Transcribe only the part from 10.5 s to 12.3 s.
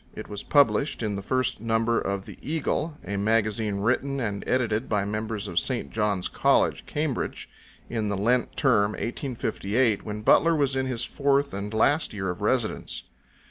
was in his fourth and last